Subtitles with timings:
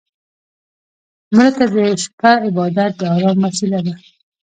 [1.35, 3.93] مړه ته د شپه عبادت د ارام وسيله ده